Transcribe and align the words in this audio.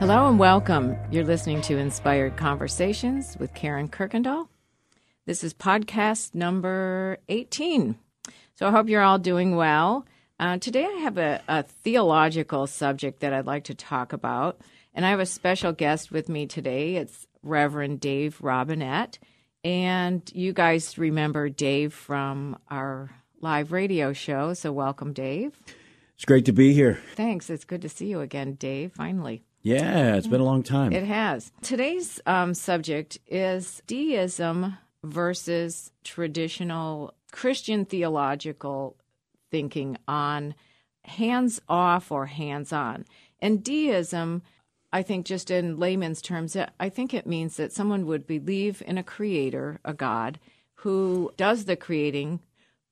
Hello 0.00 0.30
and 0.30 0.38
welcome. 0.38 0.96
You're 1.10 1.24
listening 1.26 1.60
to 1.60 1.76
Inspired 1.76 2.38
Conversations 2.38 3.36
with 3.38 3.52
Karen 3.52 3.86
Kirkendall. 3.86 4.48
This 5.26 5.44
is 5.44 5.52
podcast 5.52 6.34
number 6.34 7.18
18. 7.28 7.98
So 8.54 8.66
I 8.66 8.70
hope 8.70 8.88
you're 8.88 9.02
all 9.02 9.18
doing 9.18 9.56
well. 9.56 10.06
Uh, 10.38 10.56
today 10.56 10.86
I 10.86 11.00
have 11.02 11.18
a, 11.18 11.42
a 11.46 11.64
theological 11.64 12.66
subject 12.66 13.20
that 13.20 13.34
I'd 13.34 13.44
like 13.44 13.64
to 13.64 13.74
talk 13.74 14.14
about, 14.14 14.62
and 14.94 15.04
I 15.04 15.10
have 15.10 15.20
a 15.20 15.26
special 15.26 15.72
guest 15.72 16.10
with 16.10 16.30
me 16.30 16.46
today. 16.46 16.96
It's 16.96 17.26
Reverend 17.42 18.00
Dave 18.00 18.40
Robinette. 18.40 19.18
And 19.62 20.22
you 20.34 20.54
guys 20.54 20.96
remember 20.96 21.50
Dave 21.50 21.92
from 21.92 22.58
our 22.70 23.10
live 23.42 23.70
radio 23.70 24.14
show, 24.14 24.54
so 24.54 24.72
welcome, 24.72 25.12
Dave. 25.12 25.52
It's 26.14 26.24
great 26.24 26.46
to 26.46 26.52
be 26.52 26.72
here. 26.72 27.02
Thanks. 27.16 27.50
It's 27.50 27.66
good 27.66 27.82
to 27.82 27.90
see 27.90 28.06
you 28.06 28.22
again, 28.22 28.54
Dave, 28.54 28.94
finally. 28.94 29.44
Yeah, 29.62 30.14
it's 30.14 30.26
been 30.26 30.40
a 30.40 30.44
long 30.44 30.62
time. 30.62 30.92
It 30.92 31.04
has. 31.04 31.52
Today's 31.60 32.20
um, 32.26 32.54
subject 32.54 33.18
is 33.26 33.82
deism 33.86 34.78
versus 35.04 35.92
traditional 36.02 37.14
Christian 37.30 37.84
theological 37.84 38.96
thinking 39.50 39.98
on 40.08 40.54
hands 41.04 41.60
off 41.68 42.10
or 42.10 42.26
hands 42.26 42.72
on. 42.72 43.04
And 43.40 43.62
deism, 43.62 44.42
I 44.92 45.02
think, 45.02 45.26
just 45.26 45.50
in 45.50 45.78
layman's 45.78 46.22
terms, 46.22 46.56
I 46.78 46.88
think 46.88 47.12
it 47.12 47.26
means 47.26 47.56
that 47.56 47.72
someone 47.72 48.06
would 48.06 48.26
believe 48.26 48.82
in 48.86 48.96
a 48.96 49.02
creator, 49.02 49.80
a 49.84 49.92
God, 49.92 50.38
who 50.76 51.32
does 51.36 51.66
the 51.66 51.76
creating 51.76 52.40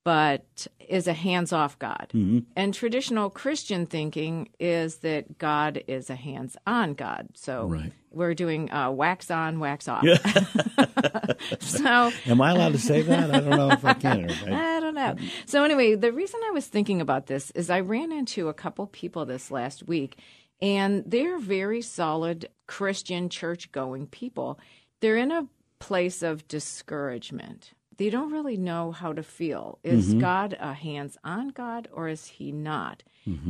but 0.08 0.66
is 0.88 1.06
a 1.06 1.12
hands 1.12 1.52
off 1.52 1.78
God. 1.78 2.06
Mm-hmm. 2.14 2.38
And 2.56 2.72
traditional 2.72 3.28
Christian 3.28 3.84
thinking 3.84 4.48
is 4.58 4.96
that 5.00 5.36
God 5.36 5.82
is 5.86 6.08
a 6.08 6.14
hands 6.14 6.56
on 6.66 6.94
God. 6.94 7.28
So 7.34 7.66
Right. 7.66 7.92
we're 8.10 8.32
doing 8.32 8.72
uh, 8.72 8.90
wax 8.90 9.30
on, 9.30 9.60
wax 9.60 9.86
off. 9.86 10.02
so 11.60 12.10
Am 12.24 12.40
I 12.40 12.52
allowed 12.52 12.72
to 12.72 12.78
say 12.78 13.02
that? 13.02 13.34
I 13.34 13.40
don't 13.40 13.50
know 13.50 13.70
if 13.70 13.84
I 13.84 13.92
can. 13.92 14.30
I- 14.46 14.76
I 14.78 14.80
don't 14.80 14.94
know. 14.94 15.16
So 15.44 15.62
anyway, 15.62 15.94
the 15.94 16.10
reason 16.12 16.40
I 16.46 16.52
was 16.52 16.66
thinking 16.66 17.02
about 17.02 17.26
this 17.26 17.50
is 17.50 17.68
I 17.68 17.80
ran 17.80 18.10
into 18.10 18.48
a 18.48 18.54
couple 18.54 18.86
people 18.86 19.26
this 19.26 19.50
last 19.50 19.86
week, 19.86 20.16
and 20.62 21.04
they're 21.06 21.38
very 21.38 21.82
solid 21.82 22.48
Christian 22.66 23.28
church 23.28 23.70
going 23.72 24.06
people. 24.06 24.58
They're 25.00 25.18
in 25.18 25.30
a 25.32 25.48
place 25.80 26.22
of 26.22 26.48
discouragement. 26.48 27.72
They 27.98 28.10
don't 28.10 28.32
really 28.32 28.56
know 28.56 28.92
how 28.92 29.12
to 29.12 29.22
feel. 29.22 29.78
Is 29.82 30.14
God 30.14 30.56
a 30.58 30.72
hands-on 30.72 31.48
God 31.48 31.88
or 31.92 32.08
is 32.08 32.26
he 32.26 32.52
not? 32.52 33.02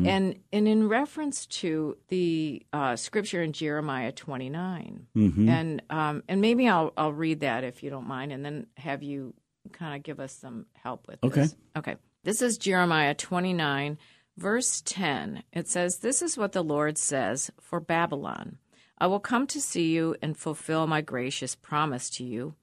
And 0.07 0.41
and 0.53 0.67
in 0.67 0.89
reference 0.89 1.47
to 1.61 1.97
the 2.09 2.67
uh, 2.73 2.97
scripture 2.97 3.43
in 3.43 3.53
Jeremiah 3.53 4.11
29, 4.11 5.07
and 5.49 5.83
um, 5.91 6.23
and 6.29 6.41
maybe 6.41 6.67
I'll 6.67 6.93
I'll 6.97 7.13
read 7.13 7.41
that 7.41 7.63
if 7.63 7.83
you 7.83 7.91
don't 7.91 8.09
mind, 8.09 8.33
and 8.33 8.45
then 8.45 8.67
have 8.77 9.03
you 9.05 9.35
kind 9.73 9.95
of 9.95 10.03
give 10.03 10.19
us 10.19 10.33
some 10.33 10.67
help 10.73 11.07
with 11.07 11.23
Okay. 11.23 11.43
this. 11.43 11.57
Okay. 11.77 11.97
This 12.25 12.43
is 12.43 12.59
Jeremiah 12.59 13.15
29, 13.15 13.99
verse 14.37 14.83
10. 14.85 15.45
It 15.53 15.69
says, 15.69 15.99
This 15.99 16.23
is 16.23 16.37
what 16.37 16.53
the 16.53 16.65
Lord 16.65 16.99
says 16.99 17.51
for 17.61 17.79
Babylon 17.81 18.59
I 18.99 19.07
will 19.07 19.21
come 19.21 19.47
to 19.49 19.61
see 19.61 19.91
you 19.93 20.17
and 20.21 20.37
fulfill 20.37 20.87
my 20.87 21.01
gracious 21.03 21.55
promise 21.55 22.11
to 22.11 22.25
you 22.25 22.55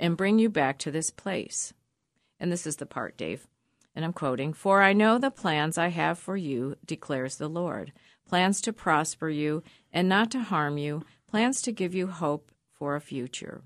and 0.00 0.16
bring 0.16 0.40
you 0.40 0.50
back 0.50 0.78
to 0.78 0.90
this 0.90 1.12
place. 1.12 1.72
And 2.40 2.50
this 2.50 2.66
is 2.66 2.76
the 2.76 2.86
part, 2.86 3.16
Dave. 3.16 3.46
And 3.94 4.04
I'm 4.04 4.12
quoting 4.12 4.52
For 4.52 4.82
I 4.82 4.92
know 4.92 5.18
the 5.18 5.30
plans 5.30 5.78
I 5.78 5.88
have 5.88 6.18
for 6.18 6.36
you, 6.36 6.74
declares 6.84 7.36
the 7.36 7.48
Lord 7.48 7.92
plans 8.30 8.60
to 8.60 8.72
prosper 8.72 9.28
you 9.28 9.60
and 9.92 10.08
not 10.08 10.30
to 10.30 10.38
harm 10.38 10.78
you, 10.78 11.02
plans 11.28 11.60
to 11.60 11.72
give 11.72 11.92
you 11.92 12.06
hope 12.06 12.52
for 12.72 12.94
a 12.94 13.00
future. 13.00 13.62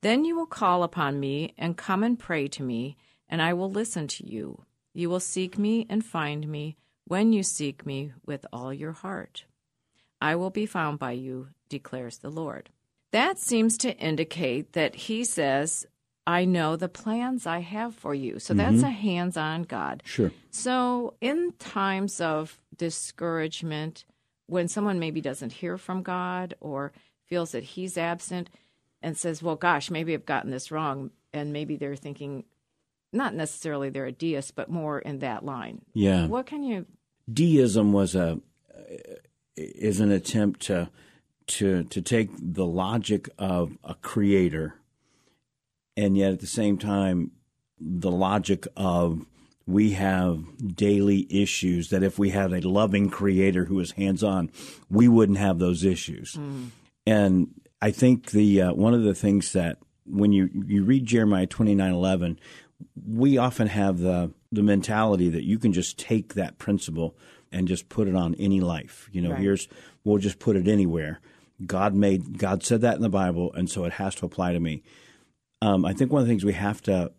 Then 0.00 0.24
you 0.24 0.34
will 0.34 0.46
call 0.46 0.82
upon 0.82 1.20
me 1.20 1.52
and 1.58 1.76
come 1.76 2.02
and 2.02 2.18
pray 2.18 2.48
to 2.48 2.62
me, 2.62 2.96
and 3.28 3.42
I 3.42 3.52
will 3.52 3.70
listen 3.70 4.08
to 4.08 4.26
you. 4.26 4.64
You 4.94 5.10
will 5.10 5.20
seek 5.20 5.58
me 5.58 5.86
and 5.90 6.02
find 6.02 6.48
me 6.48 6.78
when 7.06 7.34
you 7.34 7.42
seek 7.42 7.84
me 7.84 8.12
with 8.24 8.46
all 8.54 8.72
your 8.72 8.92
heart. 8.92 9.44
I 10.18 10.34
will 10.36 10.50
be 10.50 10.64
found 10.64 10.98
by 10.98 11.12
you, 11.12 11.48
declares 11.68 12.18
the 12.18 12.30
Lord. 12.30 12.70
That 13.14 13.38
seems 13.38 13.78
to 13.78 13.96
indicate 13.96 14.72
that 14.72 14.96
he 14.96 15.22
says, 15.22 15.86
I 16.26 16.44
know 16.44 16.74
the 16.74 16.88
plans 16.88 17.46
I 17.46 17.60
have 17.60 17.94
for 17.94 18.12
you. 18.12 18.40
So 18.40 18.54
that's 18.54 18.78
mm-hmm. 18.78 18.86
a 18.86 18.90
hands 18.90 19.36
on 19.36 19.62
God. 19.62 20.02
Sure. 20.04 20.32
So, 20.50 21.14
in 21.20 21.52
times 21.60 22.20
of 22.20 22.58
discouragement, 22.76 24.04
when 24.46 24.66
someone 24.66 24.98
maybe 24.98 25.20
doesn't 25.20 25.52
hear 25.52 25.78
from 25.78 26.02
God 26.02 26.54
or 26.58 26.90
feels 27.26 27.52
that 27.52 27.62
He's 27.62 27.96
absent 27.96 28.50
and 29.00 29.16
says, 29.16 29.40
Well, 29.40 29.54
gosh, 29.54 29.92
maybe 29.92 30.12
I've 30.12 30.26
gotten 30.26 30.50
this 30.50 30.72
wrong, 30.72 31.12
and 31.32 31.52
maybe 31.52 31.76
they're 31.76 31.94
thinking, 31.94 32.42
not 33.12 33.32
necessarily 33.32 33.90
they're 33.90 34.06
a 34.06 34.12
deist, 34.12 34.56
but 34.56 34.68
more 34.68 34.98
in 34.98 35.20
that 35.20 35.44
line. 35.44 35.82
Yeah. 35.92 36.26
What 36.26 36.46
can 36.46 36.64
you, 36.64 36.84
Deism 37.32 37.92
was 37.92 38.16
a 38.16 38.40
is 39.56 40.00
an 40.00 40.10
attempt 40.10 40.62
to 40.62 40.90
to 41.46 41.84
to 41.84 42.00
take 42.02 42.30
the 42.40 42.66
logic 42.66 43.28
of 43.38 43.76
a 43.84 43.94
creator, 43.94 44.74
and 45.96 46.16
yet 46.16 46.32
at 46.32 46.40
the 46.40 46.46
same 46.46 46.78
time, 46.78 47.32
the 47.78 48.10
logic 48.10 48.66
of 48.76 49.24
we 49.66 49.92
have 49.92 50.44
daily 50.76 51.26
issues 51.30 51.88
that 51.90 52.02
if 52.02 52.18
we 52.18 52.30
had 52.30 52.52
a 52.52 52.68
loving 52.68 53.08
creator 53.08 53.64
who 53.64 53.76
was 53.76 53.92
hands 53.92 54.22
on, 54.22 54.50
we 54.90 55.08
wouldn't 55.08 55.38
have 55.38 55.58
those 55.58 55.84
issues. 55.84 56.38
And 57.06 57.48
I 57.80 57.90
think 57.90 58.30
the 58.30 58.62
uh, 58.62 58.72
one 58.74 58.94
of 58.94 59.02
the 59.02 59.14
things 59.14 59.52
that 59.52 59.78
when 60.06 60.32
you 60.32 60.50
you 60.66 60.84
read 60.84 61.06
Jeremiah 61.06 61.46
twenty 61.46 61.74
nine 61.74 61.92
eleven, 61.92 62.38
we 63.06 63.38
often 63.38 63.68
have 63.68 63.98
the 63.98 64.32
the 64.52 64.62
mentality 64.62 65.28
that 65.30 65.44
you 65.44 65.58
can 65.58 65.72
just 65.72 65.98
take 65.98 66.34
that 66.34 66.58
principle 66.58 67.16
and 67.52 67.68
just 67.68 67.88
put 67.88 68.08
it 68.08 68.14
on 68.14 68.34
any 68.36 68.60
life. 68.60 69.08
You 69.12 69.22
know, 69.22 69.30
Right. 69.30 69.40
here's 69.40 69.68
we'll 70.04 70.18
just 70.18 70.38
put 70.38 70.56
it 70.56 70.68
anywhere. 70.68 71.20
God 71.64 71.94
made 71.94 72.38
God 72.38 72.62
said 72.62 72.80
that 72.80 72.96
in 72.96 73.02
the 73.02 73.08
Bible, 73.08 73.52
and 73.54 73.70
so 73.70 73.84
it 73.84 73.94
has 73.94 74.14
to 74.16 74.26
apply 74.26 74.52
to 74.52 74.60
me. 74.60 74.82
Um, 75.62 75.84
I 75.84 75.92
think 75.92 76.12
one 76.12 76.22
of 76.22 76.26
the 76.26 76.32
things 76.32 76.44
we 76.44 76.52
have 76.52 76.82
to 76.82 77.12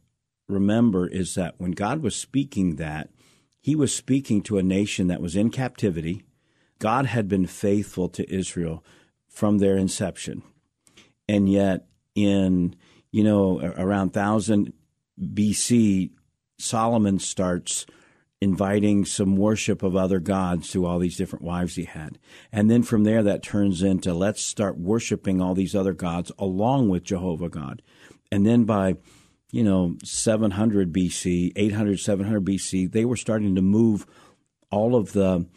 remember 0.48 1.08
is 1.08 1.36
that 1.36 1.56
when 1.58 1.72
God 1.72 2.02
was 2.02 2.16
speaking 2.16 2.76
that, 2.76 3.10
He 3.62 3.76
was 3.76 3.96
speaking 3.96 4.42
to 4.44 4.58
a 4.58 4.64
nation 4.64 5.08
that 5.08 5.22
was 5.22 5.36
in 5.36 5.50
captivity. 5.50 6.24
God 6.80 7.06
had 7.06 7.30
been 7.30 7.48
faithful 7.48 8.10
to 8.10 8.34
Israel 8.34 8.84
from 9.30 9.60
their 9.60 9.78
inception, 9.78 10.44
and 11.28 11.50
yet 11.50 11.88
in 12.14 12.76
you 13.12 13.24
know 13.24 13.60
around 13.78 14.12
thousand 14.14 14.74
BC, 15.20 16.12
Solomon 16.58 17.20
starts 17.20 17.86
inviting 18.46 19.04
some 19.04 19.36
worship 19.36 19.82
of 19.82 19.96
other 19.96 20.20
gods 20.20 20.70
to 20.70 20.86
all 20.86 21.00
these 21.00 21.18
different 21.18 21.44
wives 21.44 21.74
he 21.74 21.86
had. 21.86 22.20
And 22.52 22.70
then 22.70 22.84
from 22.84 23.04
there, 23.04 23.24
that 23.24 23.42
turns 23.42 23.82
into 23.82 24.14
let's 24.14 24.46
start 24.46 24.78
worshiping 24.78 25.42
all 25.42 25.56
these 25.56 25.74
other 25.74 25.94
gods 25.94 26.32
along 26.38 26.90
with 26.90 27.04
Jehovah 27.04 27.50
God. 27.50 27.82
And 28.32 28.46
then 28.46 28.66
by, 28.66 28.98
you 29.52 29.64
know, 29.64 29.96
700 30.04 30.94
BC, 30.94 31.54
800, 31.56 32.00
700 32.00 32.46
BC, 32.46 32.92
they 32.92 33.04
were 33.04 33.16
starting 33.16 33.56
to 33.56 33.64
move 33.64 34.06
all 34.70 34.96
of 34.96 35.14
the 35.14 35.48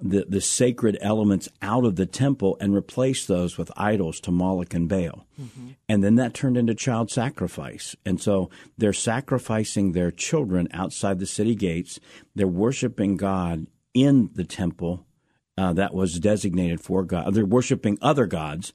the, 0.00 0.24
the 0.28 0.40
sacred 0.40 0.96
elements 1.00 1.48
out 1.60 1.84
of 1.84 1.96
the 1.96 2.06
temple 2.06 2.56
and 2.60 2.74
replace 2.74 3.26
those 3.26 3.58
with 3.58 3.70
idols 3.76 4.20
to 4.20 4.30
Moloch 4.30 4.74
and 4.74 4.88
Baal. 4.88 5.26
And 5.88 6.04
then 6.04 6.14
that 6.16 6.34
turned 6.34 6.56
into 6.56 6.74
child 6.74 7.10
sacrifice. 7.10 7.96
And 8.04 8.20
so 8.20 8.50
they're 8.76 8.92
sacrificing 8.92 9.92
their 9.92 10.10
children 10.10 10.68
outside 10.72 11.18
the 11.18 11.26
city 11.26 11.54
gates. 11.54 11.98
They're 12.34 12.46
worshiping 12.46 13.16
God 13.16 13.66
in 13.94 14.30
the 14.34 14.44
temple 14.44 15.06
uh, 15.56 15.72
that 15.72 15.94
was 15.94 16.20
designated 16.20 16.80
for 16.80 17.02
God. 17.02 17.34
They're 17.34 17.44
worshiping 17.44 17.98
other 18.00 18.26
gods. 18.26 18.72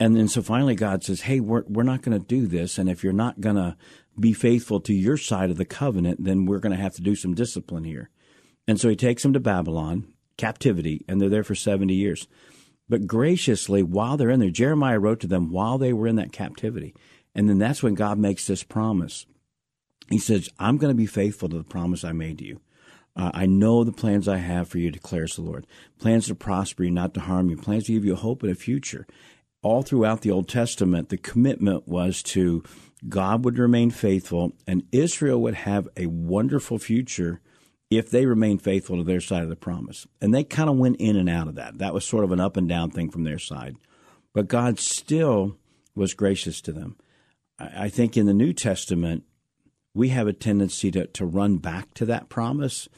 And 0.00 0.16
then 0.16 0.28
so 0.28 0.40
finally 0.40 0.74
God 0.74 1.04
says, 1.04 1.22
hey, 1.22 1.40
we're, 1.40 1.64
we're 1.68 1.82
not 1.82 2.02
going 2.02 2.18
to 2.18 2.26
do 2.26 2.46
this. 2.46 2.78
And 2.78 2.88
if 2.88 3.04
you're 3.04 3.12
not 3.12 3.40
going 3.40 3.56
to 3.56 3.76
be 4.18 4.32
faithful 4.32 4.80
to 4.80 4.94
your 4.94 5.18
side 5.18 5.50
of 5.50 5.58
the 5.58 5.66
covenant, 5.66 6.24
then 6.24 6.46
we're 6.46 6.58
going 6.60 6.74
to 6.74 6.82
have 6.82 6.94
to 6.94 7.02
do 7.02 7.14
some 7.14 7.34
discipline 7.34 7.84
here. 7.84 8.08
And 8.68 8.80
so 8.80 8.88
he 8.88 8.96
takes 8.96 9.22
them 9.22 9.32
to 9.32 9.40
Babylon, 9.40 10.12
captivity, 10.36 11.04
and 11.08 11.20
they're 11.20 11.28
there 11.28 11.44
for 11.44 11.54
70 11.54 11.94
years. 11.94 12.26
But 12.88 13.06
graciously, 13.06 13.82
while 13.82 14.16
they're 14.16 14.30
in 14.30 14.40
there, 14.40 14.50
Jeremiah 14.50 14.98
wrote 14.98 15.20
to 15.20 15.26
them 15.26 15.50
while 15.50 15.78
they 15.78 15.92
were 15.92 16.06
in 16.06 16.16
that 16.16 16.32
captivity. 16.32 16.94
And 17.34 17.48
then 17.48 17.58
that's 17.58 17.82
when 17.82 17.94
God 17.94 18.18
makes 18.18 18.46
this 18.46 18.62
promise. 18.62 19.26
He 20.08 20.18
says, 20.18 20.48
I'm 20.58 20.78
going 20.78 20.92
to 20.92 20.96
be 20.96 21.06
faithful 21.06 21.48
to 21.48 21.58
the 21.58 21.64
promise 21.64 22.04
I 22.04 22.12
made 22.12 22.38
to 22.38 22.44
you. 22.44 22.60
Uh, 23.16 23.30
I 23.32 23.46
know 23.46 23.82
the 23.82 23.92
plans 23.92 24.28
I 24.28 24.36
have 24.36 24.68
for 24.68 24.78
you, 24.78 24.90
declares 24.90 25.36
the 25.36 25.42
Lord. 25.42 25.66
Plans 25.98 26.26
to 26.26 26.34
prosper 26.34 26.84
you, 26.84 26.90
not 26.90 27.14
to 27.14 27.20
harm 27.20 27.48
you. 27.48 27.56
Plans 27.56 27.86
to 27.86 27.92
give 27.92 28.04
you 28.04 28.14
hope 28.14 28.42
and 28.42 28.52
a 28.52 28.54
future. 28.54 29.06
All 29.62 29.82
throughout 29.82 30.20
the 30.20 30.30
Old 30.30 30.48
Testament, 30.48 31.08
the 31.08 31.16
commitment 31.16 31.88
was 31.88 32.22
to 32.24 32.62
God 33.08 33.44
would 33.44 33.58
remain 33.58 33.90
faithful 33.90 34.52
and 34.66 34.84
Israel 34.92 35.40
would 35.42 35.54
have 35.54 35.88
a 35.96 36.06
wonderful 36.06 36.78
future 36.78 37.40
if 37.90 38.10
they 38.10 38.26
remain 38.26 38.58
faithful 38.58 38.96
to 38.96 39.04
their 39.04 39.20
side 39.20 39.42
of 39.42 39.48
the 39.48 39.56
promise. 39.56 40.06
And 40.20 40.34
they 40.34 40.44
kind 40.44 40.68
of 40.68 40.76
went 40.76 40.96
in 40.96 41.16
and 41.16 41.28
out 41.28 41.48
of 41.48 41.54
that. 41.54 41.78
That 41.78 41.94
was 41.94 42.04
sort 42.04 42.24
of 42.24 42.32
an 42.32 42.40
up 42.40 42.56
and 42.56 42.68
down 42.68 42.90
thing 42.90 43.10
from 43.10 43.24
their 43.24 43.38
side. 43.38 43.76
But 44.32 44.48
God 44.48 44.78
still 44.78 45.56
was 45.94 46.14
gracious 46.14 46.60
to 46.62 46.72
them. 46.72 46.96
I 47.58 47.88
think 47.88 48.16
in 48.16 48.26
the 48.26 48.34
New 48.34 48.52
Testament, 48.52 49.24
we 49.94 50.10
have 50.10 50.26
a 50.26 50.32
tendency 50.32 50.90
to, 50.90 51.06
to 51.06 51.24
run 51.24 51.56
back 51.56 51.94
to 51.94 52.04
that 52.06 52.28
promise 52.28 52.88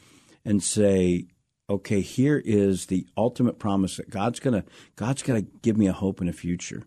and 0.43 0.61
say, 0.61 1.27
okay, 1.69 2.01
here 2.01 2.41
is 2.43 2.87
the 2.87 3.07
ultimate 3.15 3.59
promise 3.59 3.97
that 3.97 4.09
God's 4.09 4.39
gonna 4.39 4.65
God's 4.95 5.23
gonna 5.23 5.43
give 5.61 5.77
me 5.77 5.87
a 5.87 5.93
hope 5.93 6.19
in 6.19 6.27
a 6.27 6.33
future. 6.33 6.83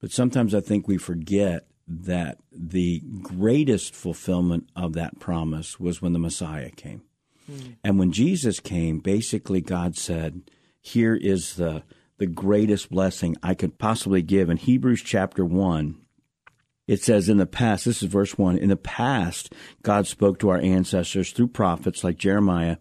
But 0.00 0.10
sometimes 0.10 0.54
I 0.54 0.60
think 0.60 0.86
we 0.86 0.98
forget 0.98 1.66
that 1.86 2.38
the 2.50 3.02
greatest 3.22 3.94
fulfillment 3.94 4.68
of 4.76 4.92
that 4.94 5.18
promise 5.18 5.80
was 5.80 6.02
when 6.02 6.12
the 6.12 6.18
Messiah 6.18 6.70
came. 6.70 7.02
And 7.82 7.98
when 7.98 8.12
Jesus 8.12 8.60
came, 8.60 8.98
basically 8.98 9.60
God 9.60 9.96
said, 9.96 10.42
Here 10.80 11.14
is 11.14 11.56
the 11.56 11.82
the 12.18 12.26
greatest 12.26 12.88
blessing 12.88 13.36
I 13.42 13.54
could 13.54 13.78
possibly 13.78 14.22
give. 14.22 14.48
In 14.48 14.56
Hebrews 14.56 15.02
chapter 15.02 15.44
one, 15.44 15.96
it 16.86 17.02
says 17.02 17.28
in 17.28 17.38
the 17.38 17.46
past, 17.46 17.84
this 17.84 18.00
is 18.00 18.08
verse 18.08 18.38
one, 18.38 18.56
in 18.58 18.68
the 18.68 18.76
past, 18.76 19.52
God 19.82 20.06
spoke 20.06 20.38
to 20.38 20.48
our 20.50 20.60
ancestors 20.60 21.32
through 21.32 21.48
prophets 21.48 22.04
like 22.04 22.18
Jeremiah 22.18 22.76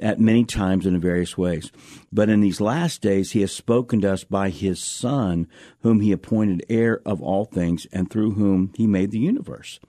at 0.00 0.20
many 0.20 0.44
times 0.44 0.84
in 0.84 1.00
various 1.00 1.38
ways. 1.38 1.70
But 2.12 2.28
in 2.28 2.40
these 2.40 2.60
last 2.60 3.00
days, 3.00 3.32
he 3.32 3.40
has 3.42 3.52
spoken 3.52 4.02
to 4.02 4.12
us 4.12 4.24
by 4.24 4.50
his 4.50 4.82
Son, 4.82 5.48
whom 5.80 6.00
he 6.00 6.12
appointed 6.12 6.66
heir 6.68 7.00
of 7.06 7.22
all 7.22 7.44
things, 7.44 7.86
and 7.92 8.10
through 8.10 8.32
whom 8.32 8.72
he 8.76 8.86
made 8.86 9.10
the 9.10 9.18
universe. 9.18 9.80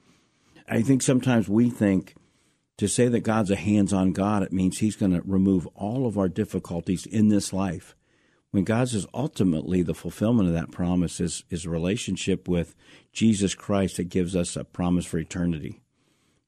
I 0.67 0.81
think 0.81 1.01
sometimes 1.01 1.49
we 1.49 1.69
think 1.69 2.15
to 2.77 2.87
say 2.87 3.07
that 3.07 3.21
God's 3.21 3.51
a 3.51 3.55
hands 3.55 3.93
on 3.93 4.13
God, 4.13 4.43
it 4.43 4.51
means 4.51 4.79
he's 4.79 4.95
going 4.95 5.13
to 5.13 5.21
remove 5.25 5.67
all 5.75 6.07
of 6.07 6.17
our 6.17 6.29
difficulties 6.29 7.05
in 7.05 7.29
this 7.29 7.53
life. 7.53 7.95
When 8.51 8.63
God 8.63 8.89
says 8.89 9.07
ultimately 9.13 9.81
the 9.81 9.93
fulfillment 9.93 10.47
of 10.47 10.53
that 10.53 10.71
promise 10.71 11.19
is, 11.19 11.43
is 11.49 11.65
a 11.65 11.69
relationship 11.69 12.47
with 12.47 12.75
Jesus 13.11 13.55
Christ 13.55 13.97
that 13.97 14.09
gives 14.09 14.35
us 14.35 14.55
a 14.55 14.63
promise 14.63 15.05
for 15.05 15.17
eternity. 15.17 15.81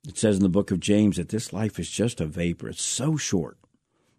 It 0.07 0.18
says 0.18 0.38
in 0.38 0.44
the 0.44 0.50
book 0.50 0.69
of 0.69 0.80
James 0.80 1.18
that 1.18 1.30
this 1.30 1.51
life 1.51 1.80
is 1.80 1.89
just 1.89 2.22
a 2.22 2.25
vapor. 2.25 2.69
It's 2.69 2.81
so 2.81 3.18
short, 3.18 3.57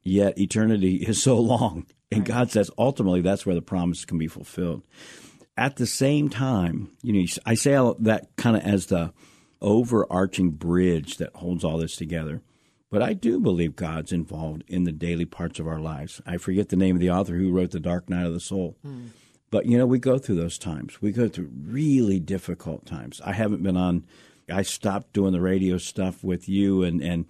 yet 0.03 0.39
eternity 0.39 0.97
is 1.09 1.23
so 1.23 1.39
long. 1.39 1.87
And 2.11 2.21
right. 2.21 2.29
God 2.29 2.51
says 2.51 2.71
ultimately 2.79 3.21
that's 3.21 3.47
where 3.47 3.55
the 3.55 3.63
promise 3.63 4.05
can 4.05 4.19
be 4.19 4.29
fulfilled. 4.29 4.83
At 5.57 5.77
the 5.77 5.87
same 5.87 6.29
time, 6.29 6.91
you 7.03 7.13
know, 7.13 7.25
I 7.47 7.55
say 7.55 7.73
that 8.01 8.29
kind 8.37 8.57
of 8.57 8.63
as 8.63 8.87
the 8.87 9.13
overarching 9.61 10.51
bridge 10.51 11.17
that 11.17 11.35
holds 11.37 11.65
all 11.65 11.79
this 11.79 11.97
together. 11.97 12.43
But 12.91 13.03
I 13.03 13.15
do 13.15 13.41
believe 13.41 13.77
God's 13.77 14.13
involved 14.13 14.63
in 14.69 14.85
the 14.85 14.93
daily 14.93 15.25
parts 15.25 15.59
of 15.59 15.67
our 15.67 15.81
lives. 15.81 16.21
I 16.25 16.37
forget 16.37 16.69
the 16.69 16.77
name 16.77 16.97
of 16.97 17.01
the 17.01 17.11
author 17.11 17.35
who 17.35 17.51
wrote 17.51 17.73
The 17.73 17.81
Dark 17.81 18.09
Night 18.09 18.27
of 18.27 18.33
the 18.33 18.41
Soul. 18.41 18.77
Mm. 18.87 19.09
But, 19.51 19.67
you 19.67 19.77
know, 19.77 19.87
we 19.87 19.99
go 19.99 20.19
through 20.19 20.37
those 20.37 20.59
times. 20.59 21.01
We 21.03 21.13
go 21.13 21.29
through 21.29 21.51
really 21.53 22.21
difficult 22.21 22.87
times. 22.87 23.21
I 23.25 23.33
haven't 23.33 23.63
been 23.63 23.77
on 23.77 24.05
I 24.51 24.63
stopped 24.63 25.13
doing 25.13 25.33
the 25.33 25.41
radio 25.41 25.79
stuff 25.79 26.23
with 26.23 26.49
you 26.49 26.83
and, 26.83 27.03
and 27.03 27.27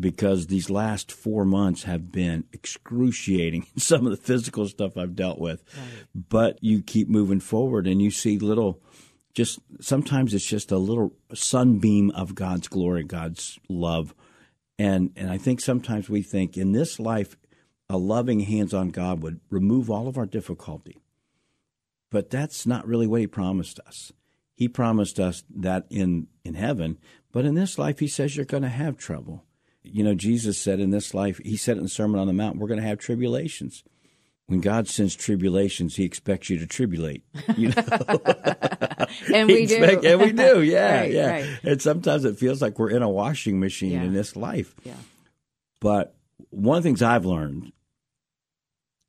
because 0.00 0.46
these 0.46 0.70
last 0.70 1.12
four 1.12 1.44
months 1.44 1.82
have 1.82 2.10
been 2.10 2.44
excruciating. 2.52 3.66
Some 3.76 4.06
of 4.06 4.10
the 4.10 4.16
physical 4.16 4.66
stuff 4.66 4.96
I've 4.96 5.14
dealt 5.14 5.38
with, 5.38 5.62
right. 5.76 6.06
but 6.14 6.58
you 6.62 6.82
keep 6.82 7.08
moving 7.08 7.40
forward 7.40 7.86
and 7.86 8.00
you 8.00 8.10
see 8.10 8.38
little, 8.38 8.80
just 9.36 9.58
sometimes 9.80 10.32
it's 10.32 10.46
just 10.46 10.72
a 10.72 10.78
little 10.78 11.12
sunbeam 11.34 12.10
of 12.12 12.34
God's 12.34 12.68
glory, 12.68 13.04
God's 13.04 13.58
love. 13.68 14.14
And, 14.78 15.12
and 15.14 15.30
I 15.30 15.36
think 15.36 15.60
sometimes 15.60 16.08
we 16.08 16.22
think 16.22 16.56
in 16.56 16.72
this 16.72 16.98
life, 16.98 17.36
a 17.90 17.98
loving 17.98 18.40
hands 18.40 18.72
on 18.72 18.88
God 18.88 19.22
would 19.22 19.40
remove 19.50 19.90
all 19.90 20.08
of 20.08 20.16
our 20.16 20.24
difficulty. 20.24 21.02
But 22.10 22.30
that's 22.30 22.66
not 22.66 22.86
really 22.86 23.06
what 23.06 23.20
He 23.20 23.26
promised 23.26 23.78
us. 23.86 24.10
He 24.54 24.68
promised 24.68 25.20
us 25.20 25.44
that 25.54 25.84
in, 25.90 26.28
in 26.42 26.54
heaven, 26.54 26.96
but 27.30 27.44
in 27.44 27.54
this 27.54 27.78
life, 27.78 27.98
He 27.98 28.08
says 28.08 28.36
you're 28.36 28.46
going 28.46 28.62
to 28.62 28.70
have 28.70 28.96
trouble. 28.96 29.44
You 29.82 30.02
know, 30.02 30.14
Jesus 30.14 30.58
said 30.58 30.80
in 30.80 30.90
this 30.90 31.12
life, 31.12 31.42
He 31.44 31.58
said 31.58 31.76
in 31.76 31.82
the 31.82 31.90
Sermon 31.90 32.18
on 32.18 32.26
the 32.26 32.32
Mount, 32.32 32.56
we're 32.56 32.68
going 32.68 32.80
to 32.80 32.88
have 32.88 32.98
tribulations. 32.98 33.84
When 34.46 34.60
God 34.60 34.86
sends 34.86 35.16
tribulations, 35.16 35.96
He 35.96 36.04
expects 36.04 36.48
you 36.48 36.58
to 36.58 36.66
tribulate. 36.66 37.24
You 37.56 37.70
know? 37.70 37.82
and 39.34 39.48
we 39.48 39.62
expect, 39.62 40.02
do. 40.02 40.08
and 40.08 40.20
we 40.20 40.32
do, 40.32 40.62
yeah, 40.62 41.00
right, 41.00 41.10
yeah. 41.10 41.30
Right. 41.30 41.58
And 41.64 41.82
sometimes 41.82 42.24
it 42.24 42.38
feels 42.38 42.62
like 42.62 42.78
we're 42.78 42.90
in 42.90 43.02
a 43.02 43.08
washing 43.08 43.58
machine 43.58 43.92
yeah. 43.92 44.02
in 44.04 44.14
this 44.14 44.36
life. 44.36 44.74
Yeah. 44.84 44.94
But 45.80 46.14
one 46.50 46.78
of 46.78 46.84
the 46.84 46.88
things 46.88 47.02
I've 47.02 47.26
learned 47.26 47.72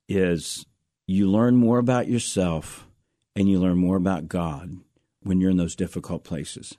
is 0.10 0.66
you 1.06 1.30
learn 1.30 1.56
more 1.56 1.78
about 1.78 2.08
yourself 2.08 2.88
and 3.36 3.48
you 3.48 3.60
learn 3.60 3.78
more 3.78 3.98
about 3.98 4.28
God 4.28 4.78
when 5.22 5.40
you're 5.40 5.52
in 5.52 5.58
those 5.58 5.76
difficult 5.76 6.24
places. 6.24 6.78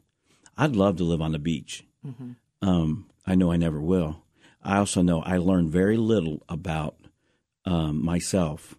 I'd 0.56 0.74
love 0.74 0.96
to 0.96 1.04
live 1.04 1.22
on 1.22 1.32
the 1.32 1.38
beach. 1.38 1.84
Mm-hmm. 2.04 2.32
Um, 2.68 3.08
I 3.26 3.34
know 3.34 3.52
I 3.52 3.56
never 3.56 3.80
will. 3.80 4.24
I 4.62 4.78
also 4.78 5.02
know 5.02 5.22
I 5.22 5.38
learn 5.38 5.70
very 5.70 5.96
little 5.96 6.42
about 6.48 6.96
um, 7.68 8.02
myself 8.02 8.74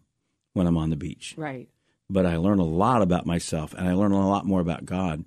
when 0.53 0.65
I'm 0.65 0.77
on 0.77 0.89
the 0.89 0.95
beach. 0.95 1.35
Right. 1.37 1.69
But 2.09 2.25
I 2.25 2.37
learn 2.37 2.57
a 2.59 2.65
lot 2.65 3.03
about 3.03 3.27
myself, 3.27 3.73
and 3.75 3.87
I 3.87 3.93
learn 3.93 4.11
a 4.11 4.27
lot 4.27 4.45
more 4.45 4.61
about 4.61 4.85
God 4.85 5.25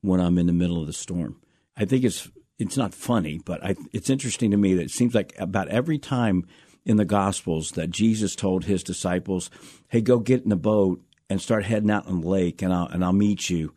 when 0.00 0.18
I'm 0.18 0.38
in 0.38 0.46
the 0.46 0.52
middle 0.52 0.80
of 0.80 0.86
the 0.86 0.94
storm. 0.94 1.36
I 1.76 1.84
think 1.84 2.04
it's 2.04 2.30
it's 2.58 2.76
not 2.76 2.94
funny, 2.94 3.40
but 3.44 3.62
I, 3.62 3.76
it's 3.92 4.08
interesting 4.08 4.50
to 4.52 4.56
me 4.56 4.74
that 4.74 4.84
it 4.84 4.90
seems 4.90 5.14
like 5.14 5.34
about 5.38 5.68
every 5.68 5.98
time 5.98 6.46
in 6.86 6.96
the 6.96 7.04
Gospels 7.04 7.72
that 7.72 7.90
Jesus 7.90 8.34
told 8.34 8.64
his 8.64 8.82
disciples, 8.82 9.50
"Hey, 9.88 10.00
go 10.00 10.18
get 10.18 10.44
in 10.44 10.52
a 10.52 10.56
boat 10.56 11.02
and 11.28 11.40
start 11.40 11.64
heading 11.64 11.90
out 11.90 12.06
on 12.06 12.22
the 12.22 12.28
lake, 12.28 12.62
and 12.62 12.72
I'll 12.72 12.86
and 12.86 13.04
I'll 13.04 13.12
meet 13.12 13.50
you." 13.50 13.74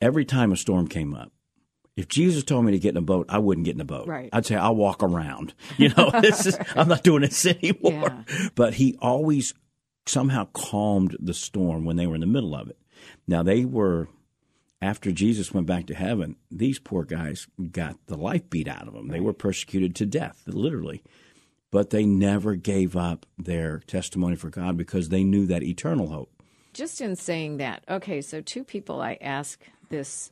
Every 0.00 0.24
time 0.24 0.50
a 0.50 0.56
storm 0.56 0.88
came 0.88 1.14
up, 1.14 1.32
if 1.98 2.06
Jesus 2.06 2.44
told 2.44 2.64
me 2.64 2.70
to 2.70 2.78
get 2.78 2.90
in 2.90 2.96
a 2.96 3.02
boat, 3.02 3.26
I 3.28 3.38
wouldn't 3.38 3.64
get 3.64 3.74
in 3.74 3.80
a 3.80 3.84
boat. 3.84 4.06
Right. 4.06 4.28
I'd 4.32 4.46
say 4.46 4.54
I'll 4.54 4.76
walk 4.76 5.02
around. 5.02 5.52
You 5.78 5.90
know, 5.96 6.10
this 6.10 6.46
is 6.46 6.56
I'm 6.76 6.88
not 6.88 7.02
doing 7.02 7.22
this 7.22 7.44
anymore. 7.44 7.92
Yeah. 7.92 8.48
But 8.54 8.74
he 8.74 8.96
always 9.00 9.52
somehow 10.06 10.46
calmed 10.52 11.16
the 11.18 11.34
storm 11.34 11.84
when 11.84 11.96
they 11.96 12.06
were 12.06 12.14
in 12.14 12.20
the 12.20 12.26
middle 12.26 12.54
of 12.54 12.68
it. 12.68 12.78
Now 13.26 13.42
they 13.42 13.64
were 13.64 14.08
after 14.80 15.10
Jesus 15.10 15.52
went 15.52 15.66
back 15.66 15.86
to 15.86 15.94
heaven, 15.94 16.36
these 16.52 16.78
poor 16.78 17.04
guys 17.04 17.48
got 17.72 17.96
the 18.06 18.16
life 18.16 18.48
beat 18.48 18.68
out 18.68 18.86
of 18.86 18.94
them. 18.94 19.08
Right. 19.08 19.14
They 19.14 19.20
were 19.20 19.32
persecuted 19.32 19.96
to 19.96 20.06
death, 20.06 20.42
literally. 20.46 21.02
But 21.72 21.90
they 21.90 22.06
never 22.06 22.54
gave 22.54 22.96
up 22.96 23.26
their 23.36 23.80
testimony 23.80 24.36
for 24.36 24.50
God 24.50 24.76
because 24.76 25.08
they 25.08 25.24
knew 25.24 25.46
that 25.46 25.64
eternal 25.64 26.08
hope 26.08 26.38
just 26.78 27.00
in 27.00 27.16
saying 27.16 27.56
that, 27.56 27.82
okay, 27.88 28.20
so 28.20 28.40
two 28.40 28.62
people 28.62 29.00
I 29.00 29.18
ask 29.20 29.60
this 29.88 30.30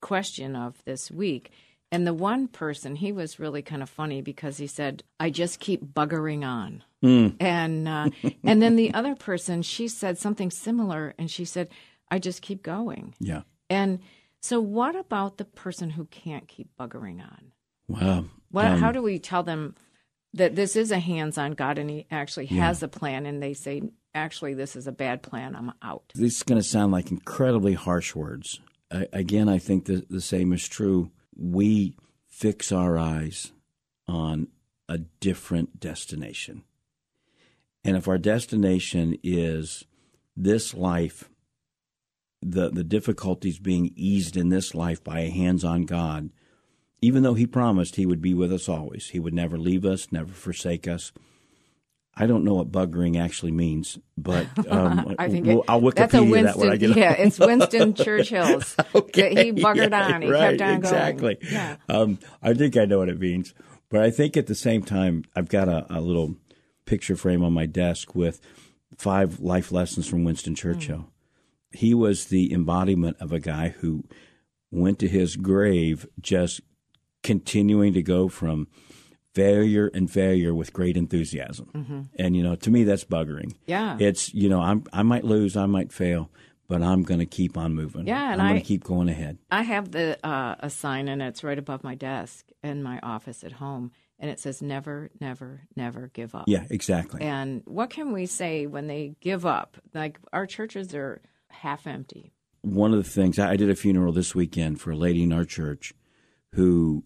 question 0.00 0.56
of 0.56 0.82
this 0.84 1.10
week. 1.10 1.50
And 1.90 2.06
the 2.06 2.14
one 2.14 2.48
person, 2.48 2.96
he 2.96 3.12
was 3.12 3.38
really 3.38 3.62
kind 3.62 3.82
of 3.82 3.88
funny 3.88 4.20
because 4.20 4.58
he 4.58 4.66
said, 4.66 5.02
"I 5.18 5.30
just 5.30 5.58
keep 5.58 5.82
buggering 5.82 6.44
on," 6.46 6.84
mm. 7.02 7.34
and 7.40 7.88
uh, 7.88 8.10
and 8.44 8.60
then 8.60 8.76
the 8.76 8.92
other 8.92 9.14
person, 9.14 9.62
she 9.62 9.88
said 9.88 10.18
something 10.18 10.50
similar, 10.50 11.14
and 11.18 11.30
she 11.30 11.46
said, 11.46 11.70
"I 12.10 12.18
just 12.18 12.42
keep 12.42 12.62
going." 12.62 13.14
Yeah. 13.20 13.42
And 13.70 14.00
so, 14.42 14.60
what 14.60 14.96
about 14.96 15.38
the 15.38 15.46
person 15.46 15.88
who 15.90 16.04
can't 16.06 16.46
keep 16.46 16.68
buggering 16.78 17.22
on? 17.22 17.52
Wow. 17.88 18.26
What? 18.50 18.66
Um, 18.66 18.80
how 18.80 18.92
do 18.92 19.02
we 19.02 19.18
tell 19.18 19.42
them 19.42 19.74
that 20.34 20.56
this 20.56 20.76
is 20.76 20.90
a 20.90 20.98
hands-on 20.98 21.52
God 21.52 21.78
and 21.78 21.88
He 21.88 22.06
actually 22.10 22.46
yeah. 22.46 22.66
has 22.66 22.82
a 22.82 22.88
plan, 22.88 23.24
and 23.24 23.42
they 23.42 23.54
say, 23.54 23.82
actually, 24.14 24.54
this 24.54 24.76
is 24.76 24.86
a 24.86 24.92
bad 24.92 25.22
plan. 25.22 25.56
I'm 25.56 25.72
out. 25.82 26.12
This 26.14 26.36
is 26.36 26.42
going 26.42 26.60
to 26.60 26.66
sound 26.66 26.92
like 26.92 27.10
incredibly 27.10 27.74
harsh 27.74 28.14
words. 28.14 28.60
Again, 28.90 29.48
I 29.48 29.58
think 29.58 29.84
the, 29.84 30.06
the 30.08 30.20
same 30.20 30.52
is 30.52 30.66
true. 30.66 31.10
We 31.36 31.94
fix 32.26 32.72
our 32.72 32.96
eyes 32.98 33.52
on 34.06 34.48
a 34.88 34.98
different 34.98 35.78
destination. 35.78 36.62
And 37.84 37.96
if 37.96 38.08
our 38.08 38.18
destination 38.18 39.18
is 39.22 39.84
this 40.36 40.72
life, 40.74 41.28
the, 42.40 42.70
the 42.70 42.84
difficulties 42.84 43.58
being 43.58 43.92
eased 43.94 44.36
in 44.36 44.48
this 44.48 44.74
life 44.74 45.02
by 45.02 45.20
a 45.20 45.30
hands 45.30 45.64
on 45.64 45.82
God, 45.82 46.30
even 47.00 47.22
though 47.22 47.34
He 47.34 47.46
promised 47.46 47.96
He 47.96 48.06
would 48.06 48.22
be 48.22 48.34
with 48.34 48.52
us 48.52 48.68
always, 48.68 49.10
He 49.10 49.20
would 49.20 49.34
never 49.34 49.58
leave 49.58 49.84
us, 49.84 50.10
never 50.10 50.32
forsake 50.32 50.88
us 50.88 51.12
I 52.20 52.26
don't 52.26 52.42
know 52.42 52.54
what 52.54 52.72
buggering 52.72 53.16
actually 53.18 53.52
means, 53.52 53.96
but 54.16 54.46
um, 54.68 55.14
I 55.18 55.28
think 55.28 55.46
it, 55.46 55.60
I'll 55.68 55.80
Wikipedia 55.80 55.94
that's 55.94 56.14
a 56.14 56.22
Winston, 56.22 56.44
that 56.44 56.56
when 56.56 56.70
I 56.70 56.76
get 56.76 56.96
Yeah, 56.96 57.12
it's 57.12 57.38
Winston 57.38 57.94
Churchill's. 57.94 58.76
okay, 58.94 59.44
he 59.44 59.52
buggered 59.52 59.90
yeah, 59.90 60.14
on. 60.14 60.22
He 60.22 60.28
right, 60.28 60.58
kept 60.58 60.62
on 60.62 60.76
exactly. 60.78 61.34
going. 61.36 61.52
Yeah. 61.52 61.76
Um, 61.88 62.18
I 62.42 62.54
think 62.54 62.76
I 62.76 62.86
know 62.86 62.98
what 62.98 63.08
it 63.08 63.20
means, 63.20 63.54
but 63.88 64.02
I 64.02 64.10
think 64.10 64.36
at 64.36 64.48
the 64.48 64.56
same 64.56 64.82
time, 64.82 65.24
I've 65.36 65.48
got 65.48 65.68
a, 65.68 65.86
a 65.90 66.00
little 66.00 66.34
picture 66.86 67.14
frame 67.14 67.44
on 67.44 67.52
my 67.52 67.66
desk 67.66 68.16
with 68.16 68.40
five 68.96 69.38
life 69.38 69.70
lessons 69.70 70.08
from 70.08 70.24
Winston 70.24 70.56
Churchill. 70.56 70.98
Mm. 70.98 71.08
He 71.70 71.94
was 71.94 72.26
the 72.26 72.52
embodiment 72.52 73.16
of 73.20 73.32
a 73.32 73.38
guy 73.38 73.68
who 73.68 74.04
went 74.72 74.98
to 74.98 75.08
his 75.08 75.36
grave 75.36 76.06
just 76.20 76.62
continuing 77.22 77.92
to 77.92 78.02
go 78.02 78.28
from 78.28 78.66
failure 79.38 79.90
and 79.94 80.10
failure 80.10 80.52
with 80.54 80.72
great 80.72 80.96
enthusiasm. 80.96 81.66
Mm-hmm. 81.74 82.00
And 82.18 82.36
you 82.36 82.42
know, 82.42 82.56
to 82.56 82.70
me 82.70 82.84
that's 82.84 83.04
buggering. 83.04 83.54
Yeah. 83.66 83.96
It's, 84.00 84.34
you 84.34 84.48
know, 84.48 84.60
I'm 84.60 84.84
I 84.92 85.02
might 85.02 85.24
lose, 85.24 85.56
I 85.56 85.66
might 85.66 85.92
fail, 85.92 86.30
but 86.66 86.82
I'm 86.82 87.02
going 87.02 87.20
to 87.20 87.26
keep 87.26 87.56
on 87.56 87.74
moving. 87.74 88.06
Yeah, 88.06 88.32
and 88.32 88.42
I'm 88.42 88.48
going 88.48 88.60
to 88.60 88.66
keep 88.66 88.84
going 88.84 89.08
ahead. 89.08 89.38
I 89.50 89.62
have 89.62 89.90
the 89.92 90.18
uh, 90.26 90.56
a 90.58 90.70
sign, 90.70 91.08
and 91.08 91.22
it's 91.22 91.42
right 91.44 91.58
above 91.58 91.82
my 91.84 91.94
desk 91.94 92.44
in 92.62 92.82
my 92.82 92.98
office 93.02 93.44
at 93.44 93.52
home, 93.52 93.92
and 94.18 94.30
it 94.30 94.38
says 94.40 94.60
"Never, 94.60 95.10
never, 95.20 95.62
never 95.76 96.10
give 96.12 96.34
up." 96.34 96.44
Yeah, 96.46 96.64
exactly. 96.68 97.22
And 97.22 97.62
what 97.64 97.90
can 97.90 98.12
we 98.12 98.26
say 98.26 98.66
when 98.66 98.86
they 98.86 99.14
give 99.20 99.46
up? 99.46 99.76
Like 99.94 100.18
our 100.32 100.46
churches 100.46 100.94
are 100.94 101.22
half 101.48 101.86
empty. 101.86 102.32
one 102.62 102.92
of 102.92 103.02
the 103.02 103.10
things 103.10 103.38
I 103.38 103.52
I 103.52 103.56
did 103.56 103.70
a 103.70 103.74
funeral 103.74 104.12
this 104.12 104.34
weekend 104.34 104.80
for 104.80 104.90
a 104.90 104.96
lady 104.96 105.22
in 105.22 105.32
our 105.32 105.44
church 105.46 105.94
who 106.52 107.04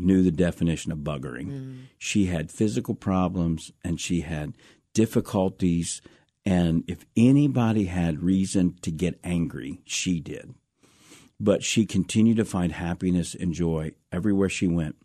knew 0.00 0.22
the 0.22 0.30
definition 0.30 0.92
of 0.92 0.98
buggering. 0.98 1.46
Mm-hmm. 1.46 1.74
She 1.98 2.26
had 2.26 2.50
physical 2.50 2.94
problems 2.94 3.72
and 3.84 4.00
she 4.00 4.20
had 4.20 4.54
difficulties. 4.94 6.00
And 6.44 6.84
if 6.86 7.04
anybody 7.16 7.84
had 7.84 8.22
reason 8.22 8.76
to 8.82 8.90
get 8.90 9.20
angry, 9.22 9.80
she 9.84 10.20
did. 10.20 10.54
But 11.40 11.62
she 11.62 11.86
continued 11.86 12.38
to 12.38 12.44
find 12.44 12.72
happiness 12.72 13.34
and 13.34 13.52
joy 13.52 13.92
everywhere 14.10 14.48
she 14.48 14.66
went. 14.66 14.96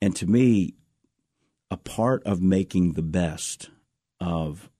And 0.00 0.14
to 0.16 0.26
me, 0.26 0.74
a 1.70 1.76
part 1.76 2.22
of 2.24 2.40
making 2.40 2.92
the 2.92 3.02
best 3.02 3.70
of 4.20 4.70